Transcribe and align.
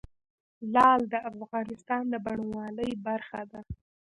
لعل 0.73 1.01
د 1.13 1.15
افغانستان 1.31 2.03
د 2.09 2.13
بڼوالۍ 2.25 2.91
برخه 3.07 3.41
ده. 3.51 3.61